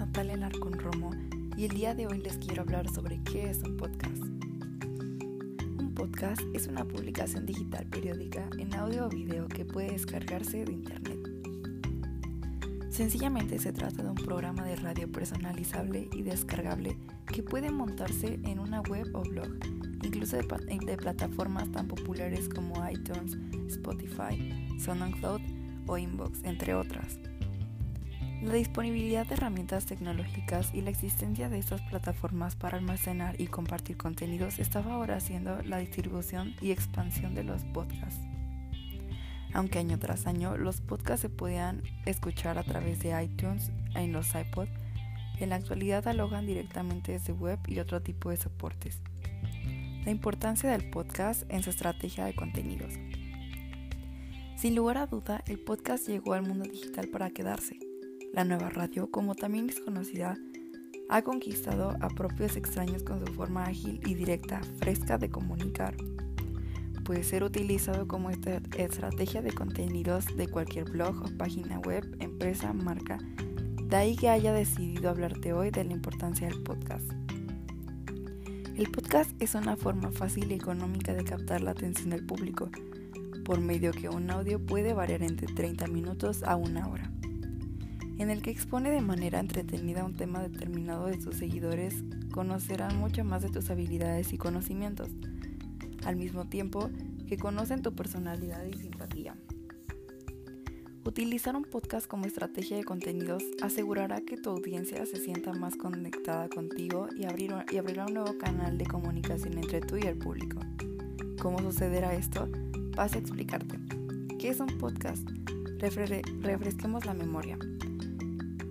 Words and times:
Natalia 0.00 0.38
Larcón 0.38 0.72
Romo 0.78 1.10
y 1.58 1.66
el 1.66 1.72
día 1.72 1.94
de 1.94 2.06
hoy 2.06 2.22
les 2.22 2.38
quiero 2.38 2.62
hablar 2.62 2.88
sobre 2.88 3.22
qué 3.22 3.50
es 3.50 3.62
un 3.62 3.76
podcast. 3.76 4.22
Un 5.78 5.92
podcast 5.94 6.40
es 6.54 6.68
una 6.68 6.86
publicación 6.86 7.44
digital 7.44 7.84
periódica 7.84 8.48
en 8.58 8.74
audio 8.74 9.04
o 9.04 9.08
video 9.10 9.46
que 9.46 9.66
puede 9.66 9.90
descargarse 9.90 10.64
de 10.64 10.72
internet. 10.72 11.18
Sencillamente 12.88 13.58
se 13.58 13.74
trata 13.74 14.02
de 14.02 14.08
un 14.08 14.14
programa 14.14 14.64
de 14.64 14.76
radio 14.76 15.12
personalizable 15.12 16.08
y 16.14 16.22
descargable 16.22 16.96
que 17.26 17.42
puede 17.42 17.70
montarse 17.70 18.40
en 18.44 18.58
una 18.58 18.80
web 18.80 19.06
o 19.12 19.20
blog, 19.20 19.50
incluso 20.02 20.38
de, 20.38 20.78
de 20.86 20.96
plataformas 20.96 21.70
tan 21.72 21.86
populares 21.88 22.48
como 22.48 22.88
iTunes, 22.88 23.36
Spotify, 23.68 24.78
SoundCloud 24.78 25.42
o 25.86 25.98
Inbox, 25.98 26.42
entre 26.44 26.74
otras. 26.74 27.18
La 28.42 28.54
disponibilidad 28.54 29.26
de 29.26 29.34
herramientas 29.34 29.84
tecnológicas 29.84 30.72
y 30.72 30.80
la 30.80 30.88
existencia 30.88 31.50
de 31.50 31.58
estas 31.58 31.82
plataformas 31.82 32.56
para 32.56 32.78
almacenar 32.78 33.38
y 33.38 33.48
compartir 33.48 33.98
contenidos 33.98 34.58
estaba 34.58 34.94
ahora 34.94 35.16
haciendo 35.16 35.60
la 35.62 35.76
distribución 35.76 36.54
y 36.62 36.70
expansión 36.70 37.34
de 37.34 37.44
los 37.44 37.64
podcasts. 37.64 38.24
Aunque 39.52 39.78
año 39.78 39.98
tras 39.98 40.26
año 40.26 40.56
los 40.56 40.80
podcasts 40.80 41.20
se 41.20 41.28
podían 41.28 41.82
escuchar 42.06 42.56
a 42.56 42.62
través 42.62 43.00
de 43.00 43.22
iTunes 43.22 43.72
en 43.94 44.12
los 44.12 44.34
iPod, 44.34 44.68
en 45.38 45.50
la 45.50 45.56
actualidad 45.56 46.08
alojan 46.08 46.46
directamente 46.46 47.12
desde 47.12 47.34
web 47.34 47.58
y 47.68 47.78
otro 47.78 48.00
tipo 48.00 48.30
de 48.30 48.38
soportes. 48.38 49.02
La 50.06 50.12
importancia 50.12 50.70
del 50.70 50.88
podcast 50.88 51.42
en 51.50 51.62
su 51.62 51.68
estrategia 51.68 52.24
de 52.24 52.34
contenidos. 52.34 52.94
Sin 54.56 54.74
lugar 54.74 54.96
a 54.96 55.06
duda, 55.06 55.44
el 55.46 55.58
podcast 55.58 56.08
llegó 56.08 56.32
al 56.32 56.46
mundo 56.46 56.64
digital 56.64 57.08
para 57.08 57.28
quedarse 57.28 57.89
la 58.32 58.44
nueva 58.44 58.70
radio, 58.70 59.10
como 59.10 59.34
también 59.34 59.68
es 59.68 59.80
conocida, 59.80 60.38
ha 61.08 61.22
conquistado 61.22 61.96
a 62.00 62.08
propios 62.08 62.56
extraños 62.56 63.02
con 63.02 63.24
su 63.24 63.32
forma 63.32 63.64
ágil 63.64 64.00
y 64.06 64.14
directa, 64.14 64.60
fresca 64.78 65.18
de 65.18 65.30
comunicar. 65.30 65.96
Puede 67.04 67.24
ser 67.24 67.42
utilizado 67.42 68.06
como 68.06 68.30
estrategia 68.30 69.42
de 69.42 69.52
contenidos 69.52 70.26
de 70.36 70.46
cualquier 70.46 70.84
blog 70.84 71.24
o 71.24 71.36
página 71.36 71.80
web, 71.80 72.04
empresa, 72.20 72.72
marca. 72.72 73.18
De 73.82 73.96
ahí 73.96 74.14
que 74.14 74.28
haya 74.28 74.52
decidido 74.52 75.10
hablarte 75.10 75.52
hoy 75.52 75.72
de 75.72 75.82
la 75.82 75.92
importancia 75.92 76.46
del 76.46 76.62
podcast. 76.62 77.10
El 78.76 78.88
podcast 78.92 79.30
es 79.42 79.56
una 79.56 79.76
forma 79.76 80.12
fácil 80.12 80.52
y 80.52 80.54
económica 80.54 81.12
de 81.14 81.24
captar 81.24 81.62
la 81.62 81.72
atención 81.72 82.10
del 82.10 82.24
público, 82.24 82.70
por 83.44 83.60
medio 83.60 83.90
que 83.90 84.08
un 84.08 84.30
audio 84.30 84.64
puede 84.64 84.92
variar 84.92 85.24
entre 85.24 85.48
30 85.48 85.88
minutos 85.88 86.44
a 86.44 86.54
una 86.54 86.86
hora 86.88 87.09
en 88.20 88.28
el 88.28 88.42
que 88.42 88.50
expone 88.50 88.90
de 88.90 89.00
manera 89.00 89.40
entretenida 89.40 90.04
un 90.04 90.14
tema 90.14 90.42
determinado 90.42 91.06
de 91.06 91.18
sus 91.22 91.36
seguidores, 91.36 91.94
conocerán 92.30 92.98
mucho 92.98 93.24
más 93.24 93.40
de 93.40 93.48
tus 93.48 93.70
habilidades 93.70 94.34
y 94.34 94.38
conocimientos, 94.38 95.08
al 96.04 96.16
mismo 96.16 96.46
tiempo 96.46 96.90
que 97.26 97.38
conocen 97.38 97.80
tu 97.80 97.94
personalidad 97.94 98.62
y 98.66 98.74
simpatía. 98.76 99.36
Utilizar 101.02 101.56
un 101.56 101.64
podcast 101.64 102.06
como 102.06 102.26
estrategia 102.26 102.76
de 102.76 102.84
contenidos 102.84 103.42
asegurará 103.62 104.20
que 104.20 104.36
tu 104.36 104.50
audiencia 104.50 105.06
se 105.06 105.16
sienta 105.16 105.54
más 105.54 105.76
conectada 105.76 106.50
contigo 106.50 107.08
y, 107.16 107.22
y 107.22 107.78
abrirá 107.78 108.04
un 108.04 108.14
nuevo 108.14 108.36
canal 108.36 108.76
de 108.76 108.84
comunicación 108.84 109.56
entre 109.56 109.80
tú 109.80 109.96
y 109.96 110.02
el 110.02 110.18
público. 110.18 110.60
¿Cómo 111.40 111.60
sucederá 111.60 112.12
esto? 112.12 112.50
Vas 112.94 113.14
a 113.14 113.18
explicarte. 113.18 113.78
¿Qué 114.38 114.50
es 114.50 114.60
un 114.60 114.76
podcast? 114.76 115.26
refresquemos 115.78 117.06
la 117.06 117.14
memoria. 117.14 117.56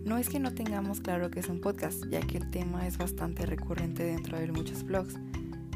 No 0.05 0.17
es 0.17 0.29
que 0.29 0.39
no 0.39 0.53
tengamos 0.53 1.01
claro 1.01 1.29
que 1.29 1.39
es 1.39 1.49
un 1.49 1.61
podcast, 1.61 2.05
ya 2.09 2.21
que 2.21 2.37
el 2.37 2.49
tema 2.49 2.87
es 2.87 2.97
bastante 2.97 3.45
recurrente 3.45 4.03
dentro 4.03 4.39
de 4.39 4.51
muchos 4.51 4.83
blogs, 4.83 5.15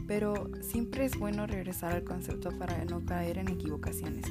pero 0.07 0.50
siempre 0.61 1.06
es 1.06 1.17
bueno 1.17 1.45
regresar 1.45 1.94
al 1.94 2.03
concepto 2.03 2.50
para 2.57 2.83
no 2.85 3.06
caer 3.06 3.38
en 3.38 3.50
equivocaciones. 3.50 4.25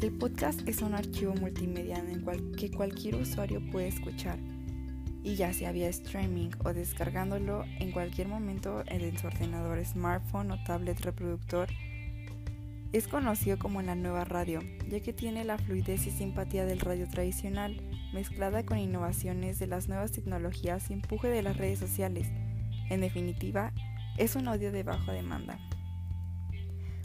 El 0.00 0.12
podcast 0.18 0.68
es 0.68 0.82
un 0.82 0.94
archivo 0.94 1.34
multimedia 1.34 2.04
que 2.56 2.70
cualquier 2.70 3.14
usuario 3.14 3.62
puede 3.70 3.88
escuchar, 3.88 4.38
y 5.22 5.36
ya 5.36 5.52
sea 5.52 5.70
vía 5.72 5.88
streaming 5.88 6.50
o 6.64 6.72
descargándolo 6.72 7.64
en 7.78 7.92
cualquier 7.92 8.28
momento 8.28 8.82
en 8.86 9.16
su 9.16 9.28
ordenador, 9.28 9.84
smartphone 9.84 10.50
o 10.50 10.64
tablet 10.64 11.00
reproductor, 11.00 11.68
es 12.92 13.08
conocido 13.08 13.58
como 13.58 13.80
la 13.82 13.94
nueva 13.94 14.24
radio, 14.24 14.60
ya 14.88 15.00
que 15.00 15.12
tiene 15.12 15.44
la 15.44 15.58
fluidez 15.58 16.06
y 16.06 16.10
simpatía 16.10 16.66
del 16.66 16.80
radio 16.80 17.08
tradicional 17.08 17.80
mezclada 18.12 18.64
con 18.64 18.78
innovaciones 18.78 19.58
de 19.58 19.66
las 19.66 19.88
nuevas 19.88 20.12
tecnologías 20.12 20.90
y 20.90 20.92
empuje 20.92 21.28
de 21.28 21.42
las 21.42 21.56
redes 21.56 21.78
sociales. 21.78 22.28
En 22.90 23.00
definitiva, 23.00 23.72
es 24.18 24.36
un 24.36 24.48
audio 24.48 24.70
de 24.72 24.82
baja 24.82 25.12
demanda. 25.12 25.58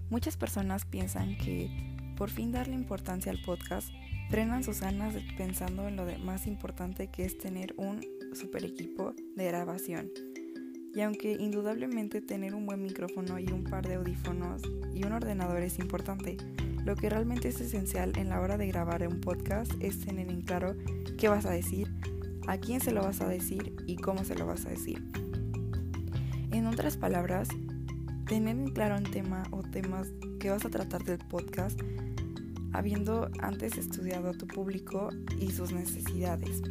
Muchas 0.09 0.35
personas 0.35 0.85
piensan 0.85 1.37
que 1.37 1.69
por 2.17 2.29
fin 2.29 2.51
darle 2.51 2.73
importancia 2.73 3.31
al 3.31 3.41
podcast 3.41 3.89
frenan 4.29 4.63
sus 4.63 4.81
ganas 4.81 5.15
pensando 5.37 5.87
en 5.87 5.95
lo 5.95 6.05
más 6.19 6.47
importante 6.47 7.07
que 7.07 7.23
es 7.23 7.37
tener 7.37 7.73
un 7.77 8.01
super 8.33 8.65
equipo 8.65 9.13
de 9.35 9.45
grabación. 9.45 10.09
Y 10.97 11.01
aunque 11.01 11.33
indudablemente 11.33 12.21
tener 12.21 12.55
un 12.55 12.65
buen 12.65 12.81
micrófono 12.81 13.37
y 13.37 13.51
un 13.51 13.63
par 13.63 13.87
de 13.87 13.93
audífonos 13.93 14.63
y 14.95 15.05
un 15.05 15.11
ordenador 15.11 15.61
es 15.61 15.77
importante, 15.77 16.37
lo 16.85 16.95
que 16.95 17.07
realmente 17.07 17.49
es 17.49 17.61
esencial 17.61 18.17
en 18.17 18.29
la 18.29 18.41
hora 18.41 18.57
de 18.57 18.65
grabar 18.65 19.07
un 19.07 19.21
podcast 19.21 19.71
es 19.79 19.99
tener 19.99 20.27
en 20.27 20.41
claro 20.41 20.75
qué 21.19 21.29
vas 21.29 21.45
a 21.45 21.51
decir, 21.51 21.93
a 22.47 22.57
quién 22.57 22.81
se 22.81 22.93
lo 22.93 23.03
vas 23.03 23.21
a 23.21 23.27
decir 23.27 23.75
y 23.85 23.97
cómo 23.97 24.23
se 24.23 24.33
lo 24.33 24.47
vas 24.47 24.65
a 24.65 24.69
decir. 24.69 25.07
En 26.49 26.65
otras 26.65 26.97
palabras, 26.97 27.47
tener 28.25 28.57
en 28.57 28.71
claro 28.71 28.97
un 28.97 29.03
tema 29.03 29.43
o 29.51 29.61
temas 29.61 30.11
que 30.39 30.49
vas 30.49 30.65
a 30.65 30.71
tratar 30.71 31.03
del 31.03 31.19
podcast 31.19 31.79
habiendo 32.73 33.29
antes 33.39 33.77
estudiado 33.77 34.31
a 34.31 34.33
tu 34.33 34.47
público 34.47 35.09
y 35.39 35.51
sus 35.51 35.73
necesidades, 35.73 36.63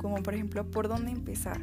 como 0.00 0.22
por 0.22 0.32
ejemplo 0.32 0.70
por 0.70 0.88
dónde 0.88 1.10
empezar, 1.10 1.60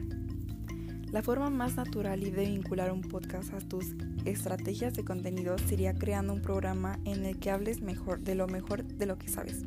la 1.11 1.21
forma 1.23 1.49
más 1.49 1.75
natural 1.75 2.23
y 2.23 2.29
de 2.29 2.45
vincular 2.45 2.91
un 2.91 3.01
podcast 3.01 3.53
a 3.53 3.59
tus 3.59 3.95
estrategias 4.25 4.93
de 4.93 5.03
contenido 5.03 5.57
sería 5.57 5.95
creando 5.95 6.33
un 6.33 6.41
programa 6.41 6.99
en 7.05 7.25
el 7.25 7.39
que 7.39 7.49
hables 7.49 7.81
mejor 7.81 8.19
de 8.21 8.35
lo 8.35 8.47
mejor 8.47 8.83
de 8.83 9.05
lo 9.05 9.17
que 9.17 9.27
sabes. 9.27 9.63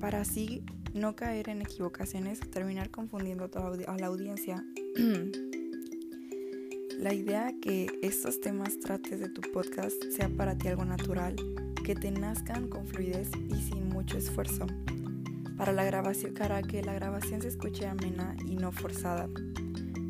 Para 0.00 0.22
así 0.22 0.62
no 0.94 1.14
caer 1.14 1.50
en 1.50 1.60
equivocaciones 1.60 2.40
terminar 2.40 2.90
confundiendo 2.90 3.50
a 3.86 3.96
la 3.98 4.06
audiencia. 4.06 4.64
la 6.98 7.12
idea 7.12 7.52
que 7.60 7.86
estos 8.00 8.40
temas 8.40 8.78
trates 8.80 9.20
de 9.20 9.28
tu 9.28 9.42
podcast 9.52 10.02
sea 10.16 10.30
para 10.30 10.56
ti 10.56 10.68
algo 10.68 10.86
natural, 10.86 11.36
que 11.84 11.94
te 11.94 12.10
nazcan 12.10 12.68
con 12.68 12.86
fluidez 12.86 13.28
y 13.48 13.56
sin 13.56 13.90
mucho 13.90 14.16
esfuerzo. 14.16 14.66
Para 15.58 15.72
la 15.72 15.84
grabación, 15.84 16.32
para 16.34 16.62
que 16.62 16.82
la 16.82 16.94
grabación 16.94 17.42
se 17.42 17.48
escuche 17.48 17.86
amena 17.86 18.34
y 18.46 18.56
no 18.56 18.72
forzada. 18.72 19.28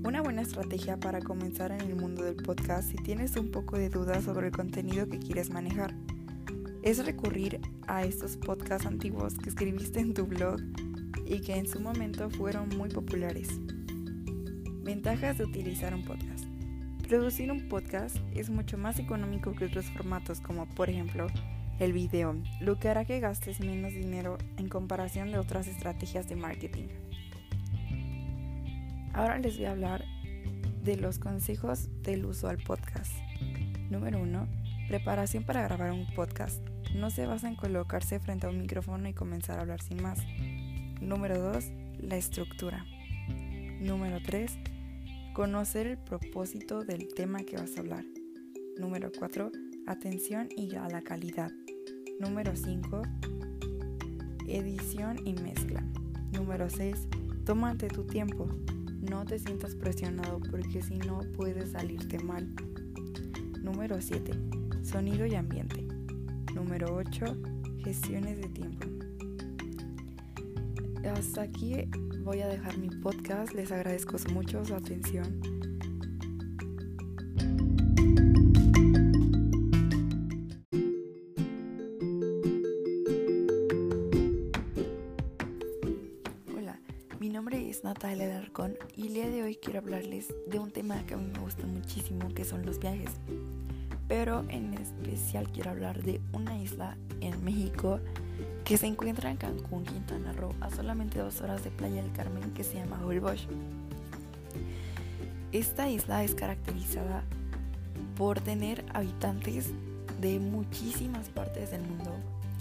Una 0.06 0.22
buena 0.22 0.42
estrategia 0.42 1.00
para 1.00 1.20
comenzar 1.20 1.72
en 1.72 1.80
el 1.80 1.96
mundo 1.96 2.22
del 2.22 2.36
podcast 2.36 2.88
si 2.88 2.96
tienes 2.96 3.36
un 3.36 3.50
poco 3.50 3.76
de 3.76 3.90
dudas 3.90 4.22
sobre 4.22 4.46
el 4.46 4.52
contenido 4.52 5.08
que 5.08 5.18
quieres 5.18 5.50
manejar 5.50 5.96
es 6.84 7.04
recurrir 7.04 7.60
a 7.88 8.04
estos 8.04 8.36
podcasts 8.36 8.86
antiguos 8.86 9.36
que 9.36 9.48
escribiste 9.48 9.98
en 9.98 10.14
tu 10.14 10.24
blog 10.24 10.60
y 11.24 11.40
que 11.40 11.56
en 11.56 11.66
su 11.66 11.80
momento 11.80 12.30
fueron 12.30 12.68
muy 12.78 12.88
populares. 12.88 13.48
Ventajas 14.84 15.38
de 15.38 15.44
utilizar 15.44 15.92
un 15.92 16.04
podcast. 16.04 16.44
Producir 17.08 17.50
un 17.50 17.68
podcast 17.68 18.16
es 18.32 18.48
mucho 18.48 18.78
más 18.78 19.00
económico 19.00 19.56
que 19.56 19.64
otros 19.64 19.86
formatos 19.86 20.40
como 20.40 20.66
por 20.66 20.88
ejemplo 20.88 21.26
el 21.80 21.92
video, 21.92 22.40
lo 22.60 22.78
que 22.78 22.90
hará 22.90 23.04
que 23.06 23.18
gastes 23.18 23.58
menos 23.58 23.92
dinero 23.92 24.38
en 24.56 24.68
comparación 24.68 25.32
de 25.32 25.38
otras 25.38 25.66
estrategias 25.66 26.28
de 26.28 26.36
marketing. 26.36 26.86
Ahora 29.16 29.38
les 29.38 29.56
voy 29.56 29.64
a 29.64 29.70
hablar 29.70 30.04
de 30.86 30.96
los 30.96 31.18
consejos 31.18 31.88
del 32.04 32.24
uso 32.24 32.48
al 32.48 32.58
podcast. 32.58 33.12
Número 33.90 34.20
1. 34.22 34.46
Preparación 34.86 35.42
para 35.42 35.62
grabar 35.62 35.90
un 35.90 36.06
podcast. 36.14 36.62
No 36.94 37.10
se 37.10 37.26
basa 37.26 37.48
en 37.48 37.56
colocarse 37.56 38.20
frente 38.20 38.46
a 38.46 38.50
un 38.50 38.60
micrófono 38.60 39.08
y 39.08 39.12
comenzar 39.12 39.58
a 39.58 39.62
hablar 39.62 39.82
sin 39.82 40.00
más. 40.00 40.20
Número 41.00 41.40
2. 41.40 41.64
La 41.98 42.16
estructura. 42.16 42.86
Número 43.80 44.18
3. 44.24 44.52
Conocer 45.34 45.88
el 45.88 45.98
propósito 45.98 46.84
del 46.84 47.12
tema 47.12 47.42
que 47.42 47.56
vas 47.56 47.76
a 47.76 47.80
hablar. 47.80 48.04
Número 48.78 49.10
4. 49.18 49.50
Atención 49.88 50.48
y 50.56 50.76
a 50.76 50.88
la 50.88 51.02
calidad. 51.02 51.50
Número 52.20 52.54
5. 52.54 53.02
Edición 54.46 55.18
y 55.26 55.34
mezcla. 55.34 55.82
Número 56.30 56.70
6. 56.70 57.08
Tómate 57.44 57.88
tu 57.88 58.04
tiempo. 58.04 58.48
No 59.10 59.24
te 59.24 59.38
sientas 59.38 59.74
presionado 59.74 60.40
porque 60.50 60.82
si 60.82 60.96
no 60.98 61.20
puede 61.36 61.66
salirte 61.66 62.18
mal. 62.18 62.48
Número 63.62 64.00
7. 64.00 64.32
Sonido 64.82 65.26
y 65.26 65.34
ambiente. 65.34 65.86
Número 66.54 66.94
8. 66.94 67.36
Gestiones 67.84 68.38
de 68.38 68.48
tiempo. 68.48 68.86
Hasta 71.14 71.42
aquí 71.42 71.88
voy 72.24 72.40
a 72.40 72.48
dejar 72.48 72.78
mi 72.78 72.88
podcast. 72.88 73.52
Les 73.54 73.70
agradezco 73.70 74.16
mucho 74.32 74.64
su 74.64 74.74
atención. 74.74 75.40
Alarcón 88.46 88.76
y 88.96 89.08
el 89.08 89.14
día 89.14 89.28
de 89.28 89.42
hoy 89.42 89.56
quiero 89.56 89.80
hablarles 89.80 90.32
de 90.46 90.58
un 90.58 90.70
tema 90.70 91.04
que 91.06 91.14
a 91.14 91.16
mí 91.16 91.26
me 91.32 91.40
gusta 91.40 91.66
muchísimo, 91.66 92.32
que 92.32 92.44
son 92.44 92.64
los 92.64 92.78
viajes. 92.78 93.10
Pero 94.06 94.44
en 94.48 94.74
especial 94.74 95.50
quiero 95.50 95.70
hablar 95.70 96.02
de 96.02 96.20
una 96.32 96.56
isla 96.56 96.96
en 97.20 97.42
México 97.44 97.98
que 98.64 98.76
se 98.76 98.86
encuentra 98.86 99.30
en 99.30 99.36
Cancún, 99.36 99.84
Quintana 99.84 100.32
Roo, 100.32 100.54
a 100.60 100.70
solamente 100.70 101.18
dos 101.18 101.40
horas 101.40 101.64
de 101.64 101.70
Playa 101.70 102.02
del 102.02 102.12
Carmen, 102.12 102.52
que 102.52 102.62
se 102.62 102.74
llama 102.74 103.04
Holbox. 103.04 103.48
Esta 105.50 105.88
isla 105.90 106.22
es 106.22 106.34
caracterizada 106.34 107.24
por 108.16 108.40
tener 108.40 108.84
habitantes 108.94 109.72
de 110.20 110.38
muchísimas 110.38 111.28
partes 111.30 111.72
del 111.72 111.82
mundo. 111.82 112.12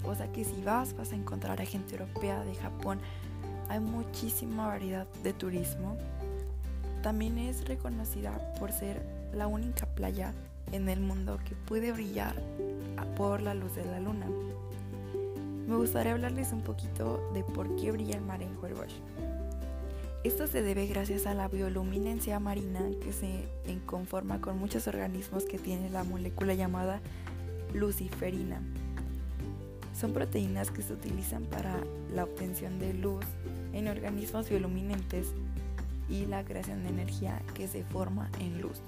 O 0.04 0.14
sea 0.14 0.30
que 0.32 0.44
si 0.44 0.62
vas 0.62 0.96
vas 0.96 1.12
a 1.12 1.16
encontrar 1.16 1.60
a 1.60 1.64
gente 1.64 1.92
europea, 1.94 2.42
de 2.44 2.54
Japón. 2.56 2.98
Hay 3.68 3.80
muchísima 3.80 4.66
variedad 4.66 5.06
de 5.22 5.32
turismo. 5.32 5.96
También 7.02 7.38
es 7.38 7.66
reconocida 7.66 8.54
por 8.58 8.72
ser 8.72 9.02
la 9.32 9.46
única 9.46 9.86
playa 9.86 10.32
en 10.72 10.88
el 10.88 11.00
mundo 11.00 11.38
que 11.44 11.54
puede 11.54 11.92
brillar 11.92 12.34
por 13.16 13.40
la 13.40 13.54
luz 13.54 13.74
de 13.76 13.84
la 13.84 14.00
luna 14.00 14.26
me 15.66 15.74
gustaría 15.74 16.12
hablarles 16.12 16.52
un 16.52 16.60
poquito 16.60 17.28
de 17.34 17.42
por 17.42 17.74
qué 17.74 17.90
brilla 17.90 18.14
el 18.14 18.22
mar 18.22 18.40
en 18.40 18.56
Huelva. 18.62 18.86
Esto 20.22 20.46
se 20.46 20.62
debe 20.62 20.86
gracias 20.86 21.26
a 21.26 21.34
la 21.34 21.48
bioluminencia 21.48 22.38
marina 22.38 22.80
que 23.02 23.12
se 23.12 23.48
conforma 23.84 24.40
con 24.40 24.58
muchos 24.58 24.86
organismos 24.86 25.44
que 25.44 25.58
tienen 25.58 25.92
la 25.92 26.04
molécula 26.04 26.54
llamada 26.54 27.00
luciferina. 27.74 28.60
Son 29.98 30.12
proteínas 30.12 30.70
que 30.70 30.82
se 30.82 30.92
utilizan 30.92 31.44
para 31.44 31.74
la 32.14 32.24
obtención 32.24 32.78
de 32.78 32.92
luz 32.92 33.24
en 33.72 33.88
organismos 33.88 34.48
bioluminentes 34.48 35.28
y 36.08 36.26
la 36.26 36.44
creación 36.44 36.82
de 36.82 36.90
energía 36.90 37.40
que 37.54 37.66
se 37.66 37.84
forma 37.84 38.30
en 38.40 38.60
luz. 38.60 38.80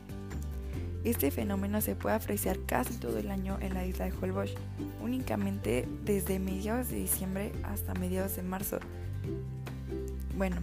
Este 1.04 1.30
fenómeno 1.30 1.80
se 1.80 1.94
puede 1.94 2.16
apreciar 2.16 2.58
casi 2.66 2.94
todo 2.94 3.18
el 3.18 3.30
año 3.30 3.56
en 3.60 3.72
la 3.72 3.86
isla 3.86 4.06
de 4.06 4.12
Holbox, 4.12 4.52
únicamente 5.00 5.88
desde 6.04 6.38
mediados 6.38 6.88
de 6.90 6.96
diciembre 6.96 7.52
hasta 7.62 7.94
mediados 7.94 8.36
de 8.36 8.42
marzo. 8.42 8.78
Bueno, 10.36 10.56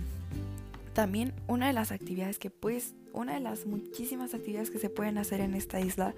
también 0.93 1.33
una 1.47 1.67
de 1.67 1.73
las 1.73 1.91
actividades 1.91 2.37
que 2.37 2.49
pues, 2.49 2.93
una 3.13 3.33
de 3.33 3.39
las 3.39 3.65
muchísimas 3.65 4.33
actividades 4.33 4.69
que 4.69 4.79
se 4.79 4.89
pueden 4.89 5.17
hacer 5.17 5.39
en 5.39 5.55
esta 5.55 5.79
isla 5.79 6.13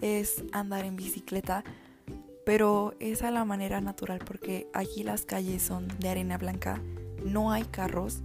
es 0.00 0.44
andar 0.52 0.84
en 0.84 0.96
bicicleta, 0.96 1.64
pero 2.44 2.94
es 3.00 3.22
a 3.22 3.30
la 3.30 3.44
manera 3.44 3.80
natural 3.80 4.20
porque 4.24 4.68
aquí 4.72 5.02
las 5.02 5.24
calles 5.24 5.62
son 5.62 5.88
de 5.98 6.08
arena 6.08 6.38
blanca, 6.38 6.80
no 7.24 7.52
hay 7.52 7.64
carros, 7.64 8.20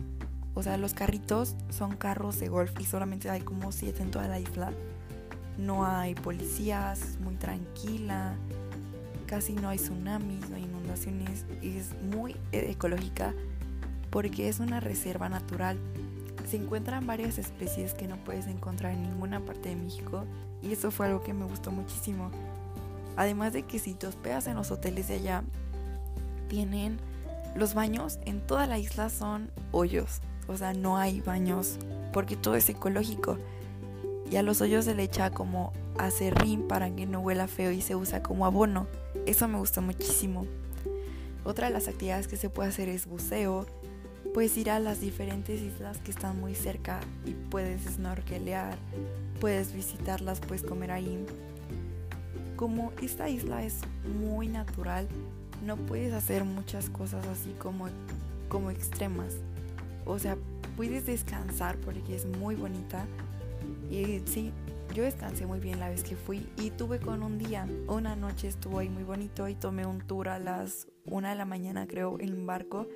o 0.53 0.63
sea, 0.63 0.77
los 0.77 0.93
carritos 0.93 1.55
son 1.69 1.95
carros 1.95 2.39
de 2.39 2.47
golf 2.47 2.71
y 2.79 2.85
solamente 2.85 3.29
hay 3.29 3.41
como 3.41 3.71
siete 3.71 4.01
en 4.01 4.11
toda 4.11 4.27
la 4.27 4.39
isla 4.39 4.73
no 5.57 5.85
hay 5.85 6.13
policías, 6.15 7.01
es 7.01 7.19
muy 7.19 7.35
tranquila, 7.35 8.35
casi 9.25 9.53
no 9.53 9.69
hay 9.69 9.77
tsunamis, 9.77 10.49
no 10.49 10.55
hay 10.55 10.63
inundaciones, 10.63 11.45
es 11.61 11.93
muy 12.01 12.35
ecológica 12.51 13.33
porque 14.11 14.49
es 14.49 14.59
una 14.59 14.79
reserva 14.79 15.29
natural. 15.29 15.77
Se 16.47 16.57
encuentran 16.57 17.05
varias 17.05 17.37
especies 17.39 17.93
que 17.93 18.07
no 18.07 18.15
puedes 18.17 18.47
encontrar 18.47 18.93
en 18.93 19.03
ninguna 19.03 19.43
parte 19.43 19.69
de 19.69 19.75
México 19.75 20.25
y 20.61 20.71
eso 20.71 20.91
fue 20.91 21.07
algo 21.07 21.21
que 21.21 21.33
me 21.33 21.45
gustó 21.45 21.71
muchísimo. 21.71 22.31
Además 23.17 23.51
de 23.51 23.63
que 23.63 23.79
si 23.79 23.93
te 23.93 24.07
hospedas 24.07 24.47
en 24.47 24.55
los 24.55 24.71
hoteles 24.71 25.09
de 25.09 25.15
allá, 25.15 25.43
tienen 26.47 26.97
los 27.55 27.73
baños 27.73 28.19
en 28.25 28.39
toda 28.39 28.67
la 28.67 28.77
isla 28.77 29.09
son 29.09 29.51
hoyos, 29.71 30.21
o 30.47 30.55
sea, 30.55 30.73
no 30.73 30.97
hay 30.97 31.21
baños 31.21 31.79
porque 32.13 32.37
todo 32.37 32.55
es 32.55 32.69
ecológico 32.69 33.37
y 34.29 34.35
a 34.35 34.43
los 34.43 34.61
hoyos 34.61 34.85
se 34.85 34.95
le 34.95 35.03
echa 35.03 35.31
como 35.31 35.73
acerrín 35.97 36.67
para 36.67 36.93
que 36.95 37.05
no 37.05 37.19
huela 37.19 37.47
feo 37.47 37.71
y 37.71 37.81
se 37.81 37.95
usa 37.95 38.21
como 38.21 38.45
abono. 38.45 38.87
Eso 39.25 39.47
me 39.47 39.57
gustó 39.57 39.81
muchísimo. 39.81 40.45
Otra 41.43 41.67
de 41.67 41.73
las 41.73 41.87
actividades 41.87 42.27
que 42.27 42.37
se 42.37 42.49
puede 42.49 42.69
hacer 42.69 42.89
es 42.89 43.05
buceo. 43.05 43.65
Puedes 44.33 44.57
ir 44.57 44.69
a 44.69 44.79
las 44.79 44.99
diferentes 44.99 45.61
islas 45.61 45.97
que 45.99 46.11
están 46.11 46.39
muy 46.39 46.55
cerca 46.55 46.99
y 47.25 47.31
puedes 47.31 47.83
snorkelear, 47.83 48.77
puedes 49.39 49.73
visitarlas, 49.73 50.41
puedes 50.41 50.63
comer 50.63 50.91
ahí. 50.91 51.25
Como 52.57 52.91
esta 53.01 53.29
isla 53.29 53.63
es 53.63 53.79
muy 54.19 54.49
natural, 54.49 55.07
no 55.65 55.77
puedes 55.77 56.11
hacer 56.13 56.43
muchas 56.43 56.89
cosas 56.89 57.25
así 57.27 57.51
como, 57.57 57.87
como 58.49 58.69
extremas. 58.69 59.35
O 60.05 60.19
sea, 60.19 60.37
puedes 60.75 61.05
descansar 61.05 61.77
porque 61.77 62.15
es 62.15 62.25
muy 62.25 62.55
bonita, 62.55 63.05
y 63.89 64.21
sí, 64.25 64.51
yo 64.93 65.03
descansé 65.03 65.45
muy 65.45 65.59
bien 65.59 65.79
la 65.79 65.89
vez 65.89 66.03
que 66.03 66.15
fui 66.15 66.47
y 66.57 66.71
tuve 66.71 66.99
con 66.99 67.23
un 67.23 67.37
día, 67.37 67.67
una 67.87 68.15
noche 68.15 68.47
estuvo 68.47 68.79
ahí 68.79 68.89
muy 68.89 69.03
bonito 69.03 69.47
y 69.47 69.55
tomé 69.55 69.85
un 69.85 69.99
tour 69.99 70.29
a 70.29 70.39
las 70.39 70.87
una 71.05 71.29
de 71.29 71.35
la 71.35 71.45
mañana 71.45 71.87
creo 71.87 72.19
en 72.19 72.33
un 72.33 72.45
barco. 72.45 72.87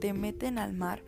Te 0.00 0.12
meten 0.12 0.58
al 0.58 0.72
mar 0.72 1.02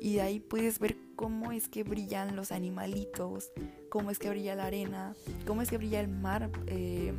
y 0.00 0.14
de 0.14 0.22
ahí 0.22 0.40
puedes 0.40 0.78
ver 0.78 0.96
cómo 1.16 1.52
es 1.52 1.68
que 1.68 1.84
brillan 1.84 2.36
los 2.36 2.52
animalitos, 2.52 3.50
cómo 3.90 4.10
es 4.10 4.18
que 4.18 4.30
brilla 4.30 4.54
la 4.54 4.66
arena, 4.66 5.14
cómo 5.46 5.62
es 5.62 5.70
que 5.70 5.78
brilla 5.78 6.00
el 6.00 6.08
mar 6.08 6.50
eh, 6.66 7.12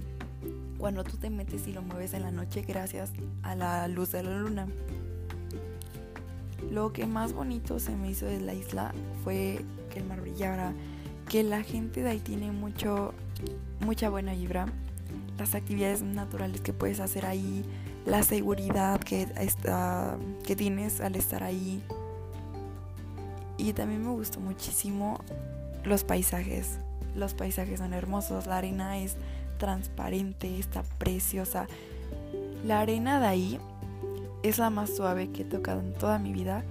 cuando 0.77 1.03
tú 1.03 1.17
te 1.17 1.29
metes 1.29 1.67
y 1.67 1.73
lo 1.73 1.81
mueves 1.81 2.13
en 2.13 2.23
la 2.23 2.31
noche 2.31 2.61
gracias 2.61 3.11
a 3.41 3.55
la 3.55 3.87
luz 3.87 4.11
de 4.11 4.23
la 4.23 4.37
luna. 4.37 4.67
Lo 6.71 6.91
que 6.93 7.05
más 7.05 7.33
bonito 7.33 7.79
se 7.79 7.95
me 7.95 8.09
hizo 8.09 8.25
de 8.25 8.39
la 8.39 8.53
isla 8.53 8.93
fue 9.23 9.63
que 9.91 9.99
el 9.99 10.05
mar 10.05 10.21
brillara, 10.21 10.73
que 11.29 11.43
la 11.43 11.61
gente 11.61 12.01
de 12.01 12.09
ahí 12.09 12.19
tiene 12.19 12.51
mucho, 12.51 13.13
mucha 13.79 14.09
buena 14.09 14.33
vibra, 14.33 14.65
las 15.37 15.55
actividades 15.55 16.01
naturales 16.01 16.61
que 16.61 16.73
puedes 16.73 16.99
hacer 16.99 17.25
ahí, 17.25 17.63
la 18.05 18.23
seguridad 18.23 18.99
que, 18.99 19.27
está, 19.39 20.17
que 20.45 20.55
tienes 20.55 20.99
al 21.01 21.15
estar 21.15 21.43
ahí. 21.43 21.81
Y 23.57 23.73
también 23.73 24.03
me 24.03 24.11
gustó 24.11 24.39
muchísimo 24.39 25.19
los 25.83 26.03
paisajes. 26.03 26.79
Los 27.15 27.33
paisajes 27.33 27.79
son 27.79 27.93
hermosos, 27.93 28.47
la 28.47 28.57
arena 28.57 28.97
es 28.97 29.15
transparente, 29.57 30.59
está 30.59 30.83
preciosa. 30.97 31.67
La 32.65 32.79
arena 32.79 33.19
de 33.19 33.27
ahí 33.27 33.59
es 34.41 34.57
la 34.57 34.69
más 34.69 34.95
suave 34.95 35.29
que 35.29 35.43
he 35.43 35.45
tocado 35.45 35.79
en 35.79 35.93
toda 35.93 36.19
mi 36.19 36.33
vida 36.33 36.63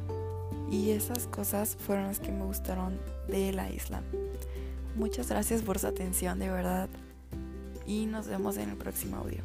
y 0.71 0.91
esas 0.91 1.27
cosas 1.27 1.77
fueron 1.77 2.07
las 2.07 2.19
que 2.19 2.33
me 2.33 2.45
gustaron 2.45 2.99
de 3.29 3.53
la 3.53 3.71
isla. 3.71 4.03
Muchas 4.97 5.29
gracias 5.29 5.63
por 5.63 5.79
su 5.79 5.87
atención, 5.87 6.39
de 6.39 6.51
verdad. 6.51 6.89
Y 7.87 8.07
nos 8.07 8.27
vemos 8.27 8.57
en 8.57 8.71
el 8.71 8.77
próximo 8.77 9.17
audio. 9.17 9.43